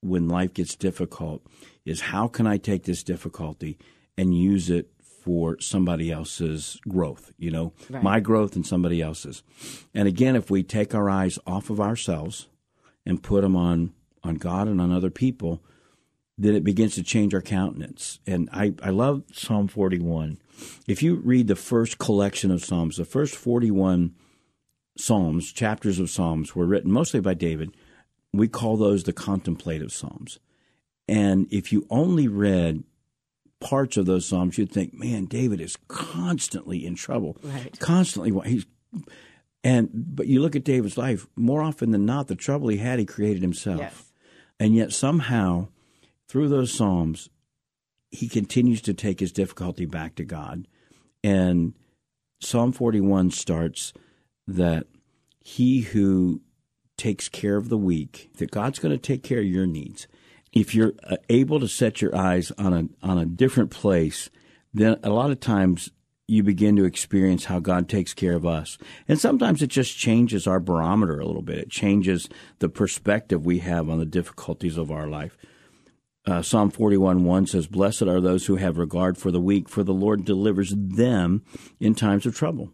when 0.00 0.28
life 0.28 0.52
gets 0.52 0.76
difficult 0.76 1.46
is 1.84 2.00
how 2.02 2.28
can 2.28 2.46
I 2.46 2.58
take 2.58 2.84
this 2.84 3.02
difficulty 3.02 3.78
and 4.18 4.36
use 4.36 4.68
it 4.70 4.90
for 5.24 5.58
somebody 5.58 6.12
else's 6.12 6.78
growth, 6.86 7.32
you 7.38 7.50
know, 7.50 7.72
Right. 7.88 8.02
my 8.02 8.20
growth 8.20 8.54
and 8.56 8.66
somebody 8.66 9.00
else's. 9.00 9.42
And 9.94 10.06
again, 10.06 10.36
if 10.36 10.50
we 10.50 10.62
take 10.62 10.94
our 10.94 11.08
eyes 11.08 11.38
off 11.46 11.70
of 11.70 11.80
ourselves 11.80 12.48
and 13.06 13.22
put 13.22 13.40
them 13.42 13.56
on 13.56 13.92
on 14.22 14.34
God 14.36 14.68
and 14.68 14.80
on 14.80 14.90
other 14.92 15.10
people, 15.10 15.62
then 16.38 16.54
it 16.54 16.64
begins 16.64 16.94
to 16.94 17.02
change 17.02 17.34
our 17.34 17.42
countenance. 17.42 18.18
And 18.26 18.48
I, 18.52 18.74
I 18.82 18.90
love 18.90 19.22
Psalm 19.32 19.68
41. 19.68 20.38
If 20.86 21.02
you 21.02 21.16
read 21.16 21.46
the 21.46 21.56
first 21.56 21.98
collection 21.98 22.50
of 22.50 22.64
Psalms, 22.64 22.96
the 22.96 23.04
first 23.04 23.34
41 23.34 24.14
Psalms, 24.96 25.52
chapters 25.52 25.98
of 25.98 26.08
Psalms, 26.10 26.54
were 26.54 26.66
written 26.66 26.90
mostly 26.90 27.20
by 27.20 27.34
David. 27.34 27.74
We 28.32 28.48
call 28.48 28.76
those 28.76 29.04
the 29.04 29.12
contemplative 29.12 29.92
Psalms. 29.92 30.38
And 31.08 31.46
if 31.50 31.72
you 31.72 31.86
only 31.90 32.28
read 32.28 32.84
parts 33.64 33.96
of 33.96 34.04
those 34.04 34.26
Psalms, 34.26 34.58
you'd 34.58 34.70
think, 34.70 34.92
man, 34.94 35.24
David 35.24 35.60
is 35.60 35.76
constantly 35.88 36.84
in 36.84 36.94
trouble. 36.94 37.38
Right. 37.42 37.76
Constantly. 37.80 38.32
He's, 38.48 38.66
and, 39.64 39.88
but 39.92 40.26
you 40.26 40.40
look 40.42 40.54
at 40.54 40.64
David's 40.64 40.98
life, 40.98 41.26
more 41.34 41.62
often 41.62 41.90
than 41.90 42.04
not, 42.04 42.28
the 42.28 42.36
trouble 42.36 42.68
he 42.68 42.76
had, 42.76 42.98
he 42.98 43.06
created 43.06 43.42
himself. 43.42 43.80
Yes. 43.80 44.12
And 44.60 44.74
yet 44.74 44.92
somehow, 44.92 45.68
through 46.28 46.48
those 46.48 46.72
Psalms, 46.72 47.30
he 48.10 48.28
continues 48.28 48.82
to 48.82 48.92
take 48.92 49.18
his 49.18 49.32
difficulty 49.32 49.86
back 49.86 50.14
to 50.16 50.24
God. 50.24 50.68
And 51.24 51.72
Psalm 52.40 52.70
41 52.70 53.30
starts 53.30 53.94
that 54.46 54.86
he 55.40 55.80
who 55.80 56.42
takes 56.98 57.30
care 57.30 57.56
of 57.56 57.70
the 57.70 57.78
weak, 57.78 58.28
that 58.36 58.50
God's 58.50 58.78
going 58.78 58.92
to 58.92 58.98
take 58.98 59.22
care 59.22 59.38
of 59.38 59.46
your 59.46 59.66
needs. 59.66 60.06
If 60.54 60.74
you're 60.74 60.92
uh, 61.02 61.16
able 61.28 61.60
to 61.60 61.68
set 61.68 62.00
your 62.00 62.14
eyes 62.16 62.52
on 62.56 62.72
a 62.72 63.06
on 63.06 63.18
a 63.18 63.26
different 63.26 63.70
place, 63.70 64.30
then 64.72 64.98
a 65.02 65.10
lot 65.10 65.30
of 65.30 65.40
times 65.40 65.90
you 66.26 66.42
begin 66.42 66.76
to 66.76 66.84
experience 66.84 67.46
how 67.46 67.58
God 67.58 67.88
takes 67.88 68.14
care 68.14 68.34
of 68.34 68.46
us. 68.46 68.78
And 69.06 69.18
sometimes 69.18 69.62
it 69.62 69.66
just 69.66 69.96
changes 69.96 70.46
our 70.46 70.60
barometer 70.60 71.20
a 71.20 71.26
little 71.26 71.42
bit. 71.42 71.58
It 71.58 71.70
changes 71.70 72.28
the 72.60 72.68
perspective 72.68 73.44
we 73.44 73.58
have 73.58 73.90
on 73.90 73.98
the 73.98 74.06
difficulties 74.06 74.78
of 74.78 74.90
our 74.90 75.06
life. 75.06 75.36
Uh, 76.26 76.40
Psalm 76.40 76.70
41 76.70 77.24
1 77.24 77.46
says, 77.46 77.66
Blessed 77.66 78.02
are 78.02 78.20
those 78.20 78.46
who 78.46 78.56
have 78.56 78.78
regard 78.78 79.18
for 79.18 79.30
the 79.30 79.40
weak, 79.40 79.68
for 79.68 79.82
the 79.82 79.92
Lord 79.92 80.24
delivers 80.24 80.74
them 80.74 81.42
in 81.78 81.94
times 81.94 82.24
of 82.24 82.34
trouble. 82.34 82.70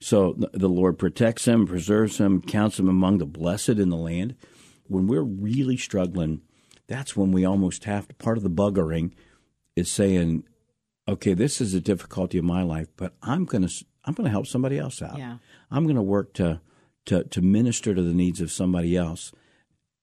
So 0.00 0.34
the, 0.36 0.50
the 0.52 0.68
Lord 0.68 0.98
protects 0.98 1.44
them, 1.44 1.66
preserves 1.66 2.18
them, 2.18 2.42
counts 2.42 2.78
them 2.78 2.88
among 2.88 3.18
the 3.18 3.26
blessed 3.26 3.68
in 3.70 3.88
the 3.90 3.96
land. 3.96 4.34
When 4.88 5.06
we're 5.06 5.22
really 5.22 5.76
struggling, 5.76 6.42
that's 6.92 7.16
when 7.16 7.32
we 7.32 7.44
almost 7.44 7.84
have 7.84 8.06
to. 8.08 8.14
Part 8.14 8.36
of 8.36 8.42
the 8.42 8.50
buggering 8.50 9.12
is 9.74 9.90
saying, 9.90 10.44
okay, 11.08 11.32
this 11.34 11.60
is 11.60 11.72
a 11.74 11.80
difficulty 11.80 12.38
of 12.38 12.44
my 12.44 12.62
life, 12.62 12.88
but 12.96 13.14
I'm 13.22 13.44
going 13.44 13.66
to 13.66 13.84
I'm 14.04 14.14
going 14.14 14.26
to 14.26 14.30
help 14.30 14.46
somebody 14.46 14.78
else 14.78 15.00
out. 15.00 15.18
Yeah. 15.18 15.38
I'm 15.70 15.84
going 15.84 15.96
to 15.96 16.02
work 16.02 16.34
to 16.34 16.60
to 17.06 17.24
to 17.24 17.40
minister 17.40 17.94
to 17.94 18.02
the 18.02 18.14
needs 18.14 18.40
of 18.40 18.52
somebody 18.52 18.96
else, 18.96 19.32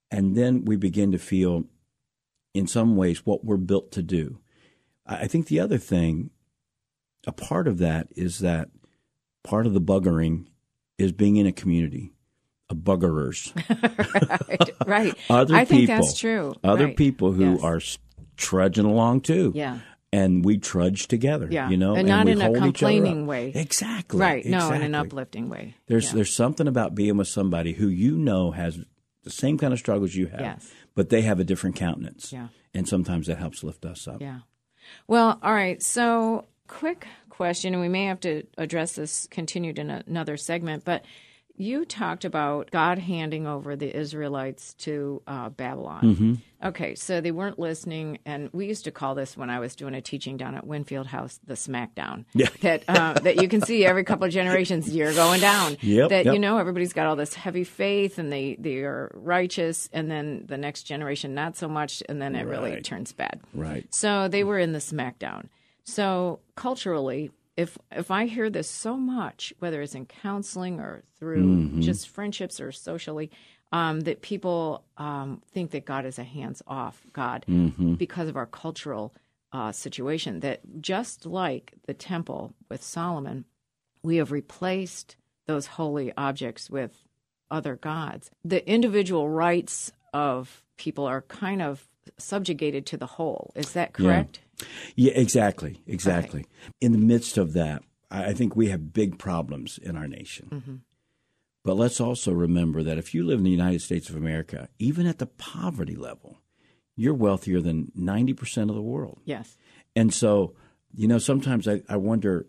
and 0.10 0.36
then 0.36 0.65
we 0.65 0.75
begin 0.75 1.12
to 1.12 1.19
feel, 1.19 1.65
in 2.53 2.67
some 2.67 2.96
ways, 2.96 3.25
what 3.25 3.46
we're 3.46 3.58
built 3.58 3.91
to 3.93 4.01
do. 4.01 4.39
I 5.05 5.27
think 5.27 5.48
the 5.48 5.60
other 5.60 5.77
thing, 5.77 6.29
a 7.25 7.31
part 7.31 7.67
of 7.67 7.77
that 7.79 8.08
is 8.15 8.39
that 8.39 8.69
part 9.43 9.65
of 9.65 9.74
the 9.74 9.81
buggering 9.81 10.46
is 10.98 11.12
being 11.12 11.38
in 11.38 11.48
a 11.48 11.51
community 11.51 12.13
buggerers, 12.75 13.51
right. 14.49 14.88
right. 14.88 15.15
other 15.29 15.55
I 15.55 15.65
think 15.65 15.88
that's 15.88 16.17
true. 16.17 16.53
other 16.63 16.85
Right. 16.85 16.97
people 16.97 17.31
who 17.31 17.53
Yes. 17.53 17.63
are 17.63 17.81
trudging 18.38 18.85
along 18.85 19.21
too. 19.21 19.51
Yeah. 19.55 19.79
And 20.11 20.43
we 20.43 20.57
trudge 20.57 21.07
together, 21.07 21.47
Yeah. 21.51 21.69
you 21.69 21.77
know, 21.77 21.95
And 21.95 22.07
not 22.07 22.25
we 22.25 22.31
in 22.31 22.41
a 22.41 22.51
complaining 22.53 23.27
way. 23.27 23.51
Exactly. 23.53 24.19
Right. 24.19 24.43
No, 24.45 24.71
in 24.71 24.81
an 24.81 24.95
uplifting 24.95 25.49
way. 25.49 25.75
There's 25.88 26.07
Yeah. 26.07 26.13
there's 26.15 26.33
something 26.33 26.67
about 26.67 26.95
being 26.95 27.17
with 27.17 27.27
somebody 27.27 27.73
who 27.73 27.88
you 27.88 28.17
know 28.17 28.51
has 28.51 28.79
the 29.23 29.29
same 29.29 29.57
kind 29.57 29.73
of 29.73 29.79
struggles 29.79 30.15
you 30.15 30.27
have, 30.27 30.39
Yes. 30.41 30.71
but 30.95 31.09
they 31.09 31.21
have 31.23 31.39
a 31.39 31.43
different 31.43 31.75
countenance. 31.75 32.31
Yeah. 32.33 32.47
And 32.73 32.88
sometimes 32.88 33.27
that 33.27 33.38
helps 33.38 33.63
lift 33.63 33.85
us 33.85 34.07
up. 34.07 34.21
Yeah. 34.21 34.39
Well, 35.07 35.39
all 35.43 35.53
right. 35.53 35.81
So, 35.83 36.45
quick 36.67 37.05
question, 37.29 37.73
and 37.73 37.81
we 37.81 37.89
may 37.89 38.05
have 38.05 38.19
to 38.21 38.43
address 38.57 38.93
this 38.93 39.27
continued 39.29 39.77
in 39.79 39.89
a, 39.91 40.03
another 40.07 40.38
segment, 40.38 40.85
but 40.85 41.03
you 41.60 41.84
talked 41.84 42.24
about 42.24 42.72
God 42.72 42.98
handing 42.98 43.46
over 43.46 43.75
the 43.75 43.94
Israelites 43.94 44.74
to 44.75 45.22
uh, 45.28 45.50
Babylon. 45.50 46.01
Mm-hmm. 46.01 46.68
Okay, 46.68 46.96
so 46.96 47.20
they 47.20 47.32
weren't 47.32 47.60
listening, 47.60 48.20
and 48.25 48.50
we 48.54 48.66
used 48.66 48.86
to 48.86 48.92
call 48.92 49.13
this 49.13 49.36
when 49.36 49.50
I 49.50 49.60
was 49.60 49.75
doing 49.75 49.94
a 49.94 50.01
teaching 50.01 50.38
down 50.38 50.56
at 50.56 50.66
Winfield 50.66 51.08
House 51.08 51.39
the 51.46 51.56
smackdown. 51.56 52.25
Yeah. 52.34 52.48
That 52.62 52.84
uh, 52.88 53.13
that 53.13 53.42
you 53.42 53.48
can 53.48 53.62
see 53.62 53.86
every 53.86 54.04
couple 54.04 54.25
of 54.25 54.32
generations 54.32 54.94
you're 54.94 55.13
going 55.13 55.42
down. 55.42 55.78
Yep, 55.82 56.10
That 56.10 56.25
yep. 56.25 56.34
you 56.34 56.39
know 56.39 56.58
everybody's 56.58 56.94
got 56.94 57.08
all 57.08 57.16
this 57.16 57.34
heavy 57.34 57.63
faith 57.63 58.20
and 58.20 58.32
they 58.32 58.56
they 58.60 58.78
are 58.80 59.12
righteous, 59.13 59.89
and 59.92 60.10
then 60.10 60.46
the 60.48 60.58
next 60.58 60.84
generation 60.84 61.34
not 61.34 61.58
so 61.58 61.68
much, 61.68 62.01
and 62.08 62.22
then 62.22 62.36
it 62.36 62.46
really 62.46 62.82
turns 62.82 63.12
bad. 63.12 63.42
Right. 63.54 63.86
So 63.94 64.28
they 64.28 64.44
were 64.44 64.60
in 64.60 64.72
the 64.72 64.80
SmackDown. 64.80 65.48
So 65.84 66.39
culturally, 66.56 67.32
if 67.63 67.78
if 68.04 68.10
I 68.20 68.22
hear 68.36 68.50
this 68.50 68.70
so 68.86 68.94
much, 68.98 69.42
whether 69.60 69.82
it's 69.84 69.96
in 69.96 70.06
counseling 70.06 70.80
or 70.80 70.94
through 71.18 71.46
Mm-hmm. 71.46 71.82
just 71.82 72.08
friendships 72.18 72.60
or 72.60 72.72
socially, 72.72 73.28
um, 73.72 73.96
that 74.08 74.22
people 74.22 74.84
um, 74.98 75.42
think 75.54 75.72
that 75.72 75.86
God 75.94 76.04
is 76.06 76.18
a 76.20 76.24
hands 76.24 76.62
off 76.68 76.96
God 77.13 77.39
Mm-hmm. 77.48 77.94
because 78.04 78.28
of 78.30 78.36
our 78.38 78.46
cultural 78.63 79.06
uh, 79.58 79.72
situation. 79.72 80.39
That 80.39 80.60
just 80.94 81.25
like 81.25 81.74
the 81.88 81.94
temple 81.94 82.54
with 82.70 82.82
Solomon, 82.84 83.46
we 84.04 84.18
have 84.18 84.32
replaced 84.32 85.16
those 85.48 85.66
holy 85.78 86.12
objects 86.18 86.70
with 86.70 86.92
other 87.51 87.75
gods. 87.75 88.30
The 88.46 88.62
individual 88.70 89.28
rights 89.28 89.92
of 90.13 90.63
people 90.78 91.06
are 91.13 91.24
kind 91.24 91.62
of 91.62 91.74
subjugated 92.18 92.86
to 92.86 92.98
the 92.98 93.06
whole. 93.18 93.51
Is 93.56 93.74
that 93.74 93.94
correct? 93.94 94.39
Yeah, 94.96 95.13
exactly. 95.16 95.82
Exactly. 95.88 96.46
In 96.82 96.92
the 96.92 96.98
midst 96.98 97.38
of 97.38 97.54
that, 97.54 97.84
I 98.12 98.25
I 98.28 98.34
think 98.34 98.56
we 98.56 98.70
have 98.70 98.94
big 98.94 99.18
problems 99.18 99.78
in 99.78 99.96
our 99.96 100.08
nation. 100.08 100.50
Mm-hmm. 100.51 100.75
But 101.63 101.75
let's 101.75 102.00
also 102.00 102.32
remember 102.32 102.84
that 102.84 102.98
if 102.98 103.13
you 103.13 103.25
live 103.25 103.39
in 103.39 103.44
the 103.44 103.51
United 103.51 103.82
States 103.82 104.10
of 104.10 104.16
America, 104.16 104.70
even 104.80 105.06
at 105.06 105.20
the 105.20 105.25
poverty 105.25 105.96
level, 105.96 106.38
you're 106.96 107.13
wealthier 107.13 107.62
than 107.62 107.92
90% 107.98 108.70
of 108.70 108.75
the 108.75 108.82
world. 108.82 109.20
Yes. 109.25 109.58
And 109.96 110.13
so, 110.13 110.56
you 110.94 111.08
know, 111.08 111.18
sometimes 111.18 111.68
I, 111.68 111.82
I 111.88 111.98
wonder, 111.98 112.48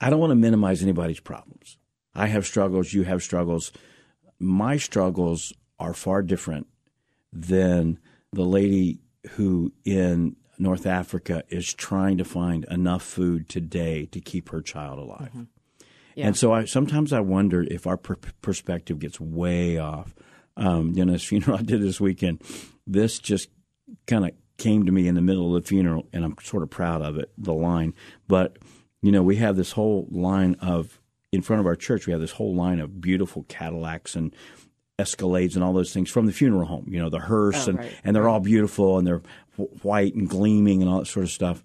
I 0.00 0.10
don't 0.10 0.18
want 0.18 0.30
to 0.30 0.36
minimize 0.36 0.82
anybody's 0.82 1.20
problems. 1.20 1.76
I 2.14 2.26
have 2.28 2.46
struggles, 2.46 2.92
you 2.92 3.04
have 3.04 3.22
struggles. 3.22 3.72
My 4.38 4.78
struggles 4.78 5.52
are 5.78 5.94
far 5.94 6.22
different 6.22 6.66
than 7.32 7.98
the 8.32 8.44
lady 8.44 9.00
who 9.32 9.72
in 9.84 10.36
North 10.58 10.86
Africa 10.86 11.44
is 11.48 11.72
trying 11.72 12.18
to 12.18 12.24
find 12.24 12.64
enough 12.70 13.02
food 13.02 13.48
today 13.48 14.06
to 14.06 14.20
keep 14.20 14.50
her 14.50 14.60
child 14.62 14.98
alive. 14.98 15.30
Yeah. 16.14 16.28
And 16.28 16.36
so 16.36 16.52
I 16.52 16.64
sometimes 16.64 17.12
I 17.12 17.20
wonder 17.20 17.62
if 17.62 17.86
our 17.86 17.96
per- 17.98 18.16
perspective 18.40 18.98
gets 18.98 19.20
way 19.20 19.78
off. 19.78 20.14
Um, 20.56 20.92
you 20.94 21.04
know, 21.04 21.12
this 21.12 21.24
funeral 21.28 21.58
I 21.58 21.62
did 21.62 21.82
this 21.82 22.00
weekend, 22.00 22.42
this 22.86 23.18
just 23.18 23.50
kind 24.06 24.24
of 24.24 24.30
came 24.56 24.86
to 24.86 24.92
me 24.92 25.06
in 25.06 25.14
the 25.14 25.20
middle 25.20 25.54
of 25.54 25.62
the 25.62 25.68
funeral, 25.68 26.08
and 26.14 26.24
I'm 26.24 26.34
sort 26.42 26.62
of 26.62 26.70
proud 26.70 27.02
of 27.02 27.18
it, 27.18 27.30
the 27.36 27.52
line. 27.52 27.92
But 28.26 28.56
you 29.02 29.12
know, 29.12 29.22
we 29.22 29.36
have 29.36 29.56
this 29.56 29.72
whole 29.72 30.08
line 30.10 30.54
of 30.60 31.00
in 31.32 31.42
front 31.42 31.60
of 31.60 31.66
our 31.66 31.76
church, 31.76 32.06
we 32.06 32.12
have 32.12 32.20
this 32.20 32.32
whole 32.32 32.54
line 32.54 32.80
of 32.80 33.00
beautiful 33.00 33.44
Cadillacs 33.48 34.16
and 34.16 34.34
Escalades 34.98 35.54
and 35.54 35.62
all 35.62 35.74
those 35.74 35.92
things 35.92 36.10
from 36.10 36.24
the 36.24 36.32
funeral 36.32 36.64
home. 36.64 36.86
You 36.88 36.98
know, 37.00 37.10
the 37.10 37.18
hearse, 37.18 37.66
Oh, 37.66 37.70
and 37.70 37.78
right, 37.80 37.92
and 38.02 38.16
they're 38.16 38.28
all 38.28 38.40
beautiful 38.40 38.96
and 38.96 39.06
they're 39.06 39.20
white 39.82 40.14
and 40.14 40.28
gleaming 40.28 40.82
and 40.82 40.90
all 40.90 40.98
that 41.00 41.06
sort 41.06 41.24
of 41.24 41.30
stuff. 41.30 41.62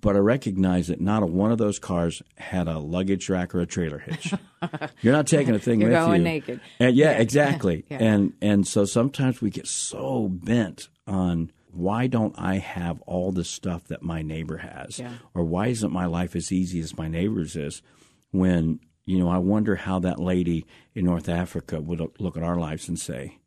But 0.00 0.16
I 0.16 0.18
recognize 0.18 0.88
that 0.88 1.00
not 1.00 1.22
a 1.22 1.26
one 1.26 1.52
of 1.52 1.58
those 1.58 1.78
cars 1.78 2.22
had 2.36 2.66
a 2.66 2.78
luggage 2.80 3.28
rack 3.28 3.54
or 3.54 3.60
a 3.60 3.66
trailer 3.66 3.98
hitch. 4.00 4.34
You're 5.00 5.12
not 5.12 5.28
taking 5.28 5.54
a 5.54 5.60
thing 5.60 5.78
with 5.78 5.90
You're 5.92 6.00
with 6.00 6.06
going 6.08 6.20
you. 6.22 6.24
naked. 6.24 6.60
And 6.80 6.96
yeah, 6.96 7.12
Yeah. 7.12 7.18
exactly. 7.18 7.84
Yeah. 7.90 7.98
And 8.00 8.32
and 8.42 8.66
so 8.66 8.84
sometimes 8.84 9.40
we 9.40 9.50
get 9.50 9.68
so 9.68 10.28
bent 10.28 10.88
on 11.06 11.52
why 11.70 12.06
don't 12.08 12.34
I 12.36 12.56
have 12.58 13.00
all 13.02 13.30
the 13.32 13.44
stuff 13.44 13.84
that 13.84 14.02
my 14.02 14.22
neighbor 14.22 14.58
has, 14.58 14.98
Yeah. 14.98 15.12
or 15.34 15.44
why 15.44 15.68
isn't 15.68 15.92
my 15.92 16.06
life 16.06 16.34
as 16.36 16.50
easy 16.52 16.80
as 16.80 16.98
my 16.98 17.06
neighbor's 17.08 17.54
is? 17.56 17.80
When 18.32 18.80
you 19.06 19.18
know, 19.18 19.28
I 19.28 19.38
wonder 19.38 19.76
how 19.76 19.98
that 20.00 20.18
lady 20.18 20.66
in 20.94 21.04
North 21.04 21.28
Africa 21.28 21.80
would 21.80 22.00
look 22.20 22.36
at 22.36 22.42
our 22.42 22.56
lives 22.56 22.88
and 22.88 22.98
say, 22.98 23.38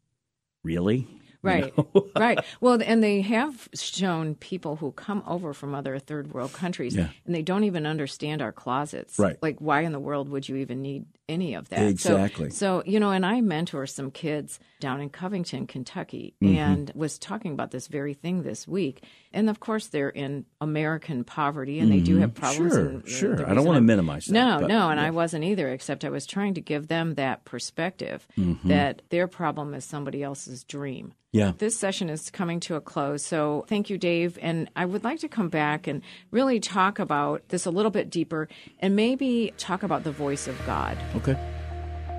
"Really." 0.63 1.07
You 1.45 1.51
Right, 1.51 1.77
know? 1.77 2.07
right. 2.15 2.39
Well, 2.61 2.81
and 2.83 3.03
they 3.03 3.21
have 3.21 3.69
shown 3.75 4.35
people 4.35 4.75
who 4.77 4.91
come 4.91 5.23
over 5.27 5.53
from 5.53 5.75
other 5.75 5.99
third 5.99 6.33
world 6.33 6.53
countries, 6.53 6.95
Yeah. 6.95 7.09
and 7.25 7.35
they 7.35 7.41
don't 7.41 7.63
even 7.65 7.85
understand 7.85 8.41
our 8.41 8.51
closets. 8.51 9.19
Right. 9.19 9.37
Like, 9.41 9.59
why 9.59 9.81
in 9.81 9.91
the 9.91 9.99
world 9.99 10.29
would 10.29 10.49
you 10.49 10.55
even 10.57 10.81
need 10.81 11.05
any 11.27 11.53
of 11.55 11.69
that? 11.69 11.81
Exactly. 11.87 12.49
So, 12.49 12.81
so 12.81 12.83
you 12.85 12.99
know, 12.99 13.11
and 13.11 13.25
I 13.25 13.41
mentor 13.41 13.85
some 13.87 14.11
kids 14.11 14.59
down 14.79 15.01
in 15.01 15.09
Covington, 15.09 15.67
Kentucky, 15.67 16.33
Mm-hmm. 16.43 16.57
and 16.57 16.91
was 16.95 17.17
talking 17.17 17.53
about 17.53 17.71
this 17.71 17.87
very 17.87 18.13
thing 18.13 18.43
this 18.43 18.67
week. 18.67 19.03
And 19.33 19.49
of 19.49 19.59
course, 19.59 19.87
they're 19.87 20.09
in 20.09 20.45
American 20.61 21.23
poverty, 21.23 21.79
and 21.79 21.91
they 21.91 21.99
do 21.99 22.17
have 22.17 22.33
problems. 22.33 22.73
Mm-hmm. 22.73 23.07
Sure, 23.07 23.37
sure. 23.37 23.49
I 23.49 23.53
don't 23.53 23.65
wanna 23.65 23.81
minimize 23.81 24.25
that, 24.25 24.33
No, 24.33 24.57
but- 24.61 24.67
no, 24.67 24.89
and 24.89 24.99
I 24.99 25.09
wasn't 25.11 25.43
either. 25.43 25.69
Except 25.69 26.05
I 26.05 26.09
was 26.09 26.25
trying 26.25 26.53
to 26.55 26.61
give 26.61 26.87
them 26.87 27.15
that 27.15 27.45
perspective 27.45 28.27
Mm-hmm. 28.37 28.67
that 28.69 29.01
their 29.09 29.27
problem 29.27 29.73
is 29.73 29.83
somebody 29.85 30.21
else's 30.23 30.63
dream. 30.63 31.13
Yeah. 31.31 31.51
This 31.57 31.75
session 31.75 32.09
is 32.09 32.29
coming 32.29 32.61
to 32.61 32.75
a 32.75 32.81
close. 32.81 33.21
So 33.25 33.65
thank 33.67 33.89
you, 33.89 33.97
Dave. 33.97 34.39
And 34.41 34.69
I 34.75 34.85
would 34.85 35.03
like 35.03 35.19
to 35.19 35.27
come 35.27 35.49
back 35.49 35.85
and 35.85 36.01
really 36.31 36.61
talk 36.61 36.97
about 36.97 37.49
this 37.49 37.65
a 37.65 37.71
little 37.71 37.91
bit 37.91 38.09
deeper 38.09 38.47
and 38.79 38.95
maybe 38.95 39.53
talk 39.57 39.83
about 39.83 40.05
the 40.05 40.13
voice 40.13 40.47
of 40.47 40.55
God. 40.65 40.97
Okay. 41.15 41.37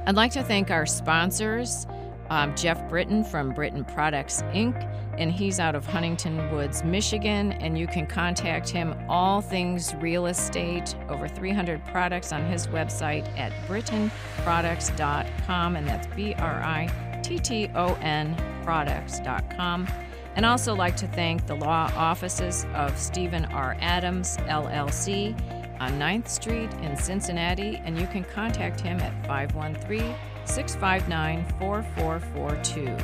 I'd 0.06 0.14
like 0.14 0.32
to 0.32 0.42
thank 0.42 0.70
our 0.70 0.86
sponsors, 0.86 1.86
um, 2.30 2.54
Jeff 2.54 2.88
Britton 2.88 3.24
from 3.24 3.52
Britton 3.52 3.84
Products 3.84 4.42
Inc., 4.52 4.92
and 5.18 5.32
he's 5.32 5.58
out 5.58 5.74
of 5.74 5.86
Huntington 5.86 6.52
Woods, 6.52 6.84
Michigan. 6.84 7.52
And 7.52 7.78
you 7.78 7.86
can 7.86 8.06
contact 8.06 8.68
him 8.68 8.94
all 9.08 9.40
things 9.40 9.94
real 9.96 10.26
estate, 10.26 10.94
over 11.08 11.26
300 11.26 11.82
products 11.86 12.32
on 12.32 12.44
his 12.44 12.66
website 12.66 13.26
at 13.38 13.50
brittonproducts.com, 13.66 15.76
and 15.76 15.88
that's 15.88 16.06
B 16.08 16.34
R 16.34 16.62
I 16.62 17.20
T 17.22 17.38
T 17.38 17.70
O 17.74 17.94
N 17.94 18.36
products.com. 18.62 19.88
And 20.36 20.44
also 20.44 20.74
like 20.74 20.96
to 20.98 21.06
thank 21.06 21.46
the 21.46 21.54
law 21.54 21.90
offices 21.96 22.66
of 22.74 22.98
Stephen 22.98 23.46
R. 23.46 23.74
Adams, 23.80 24.36
LLC, 24.48 25.34
on 25.80 25.98
9th 25.98 26.28
Street 26.28 26.70
in 26.82 26.96
Cincinnati, 26.96 27.80
and 27.84 27.98
you 27.98 28.06
can 28.06 28.24
contact 28.24 28.80
him 28.80 28.98
at 29.00 29.26
513 29.26 30.14
659 30.44 31.44
4442. 31.58 32.96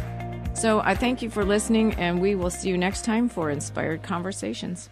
So 0.55 0.81
I 0.81 0.95
thank 0.95 1.23
you 1.23 1.31
for 1.31 1.45
listening, 1.45 1.95
and 1.95 2.21
we 2.21 2.35
will 2.35 2.51
see 2.51 2.69
you 2.69 2.79
next 2.79 3.05
time 3.05 3.29
for 3.29 3.51
Inspired 3.51 4.03
Conversations. 4.03 4.89